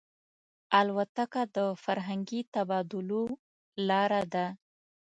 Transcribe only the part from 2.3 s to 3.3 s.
تبادلو